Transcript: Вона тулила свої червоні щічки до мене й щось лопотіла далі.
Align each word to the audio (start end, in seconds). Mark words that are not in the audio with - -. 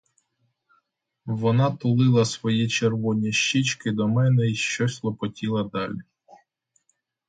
Вона 1.25 1.71
тулила 1.71 2.25
свої 2.25 2.67
червоні 2.67 3.31
щічки 3.31 3.91
до 3.91 4.07
мене 4.07 4.47
й 4.47 4.55
щось 4.55 5.03
лопотіла 5.03 5.63
далі. 5.63 5.97